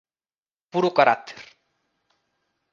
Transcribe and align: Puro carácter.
Puro 0.71 0.89
carácter. 0.97 1.39